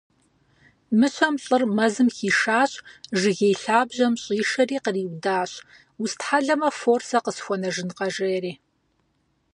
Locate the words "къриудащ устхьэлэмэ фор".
4.83-7.01